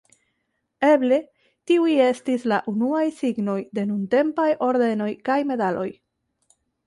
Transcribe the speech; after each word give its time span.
Eble 0.85 1.19
tiuj 1.71 1.91
estis 2.05 2.47
la 2.53 2.59
unuaj 2.71 3.03
signoj 3.19 3.59
de 3.79 3.85
nuntempaj 3.91 4.49
ordenoj 4.71 5.11
kaj 5.29 5.39
medaloj. 5.53 5.89